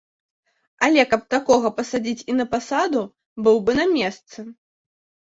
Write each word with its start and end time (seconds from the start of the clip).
Але 0.87 1.01
каб 1.11 1.21
такога 1.35 1.71
пасадзіць 1.77 2.25
і 2.31 2.37
на 2.41 2.49
пасаду, 2.57 3.01
быў 3.45 3.57
бы 3.71 3.81
на 3.85 3.91
месцы. 3.97 4.39